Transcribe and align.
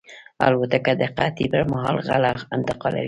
الوتکه 0.47 0.93
د 1.01 1.03
قحطۍ 1.15 1.45
پر 1.51 1.61
مهال 1.71 1.97
غله 2.07 2.31
انتقالوي. 2.55 2.99